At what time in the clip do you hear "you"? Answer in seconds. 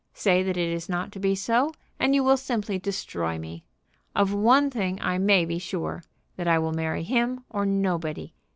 2.15-2.23